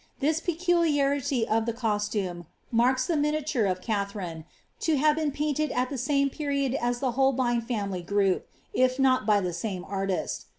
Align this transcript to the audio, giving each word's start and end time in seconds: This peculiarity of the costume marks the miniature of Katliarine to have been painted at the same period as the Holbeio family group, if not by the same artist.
This 0.19 0.39
peculiarity 0.39 1.47
of 1.47 1.67
the 1.67 1.73
costume 1.73 2.47
marks 2.71 3.05
the 3.05 3.15
miniature 3.15 3.65
of 3.67 3.81
Katliarine 3.83 4.45
to 4.79 4.97
have 4.97 5.15
been 5.15 5.29
painted 5.31 5.71
at 5.71 5.91
the 5.91 5.97
same 5.99 6.31
period 6.31 6.73
as 6.73 7.01
the 7.01 7.11
Holbeio 7.11 7.61
family 7.61 8.01
group, 8.01 8.47
if 8.73 8.97
not 8.97 9.27
by 9.27 9.39
the 9.41 9.53
same 9.53 9.85
artist. 9.85 10.47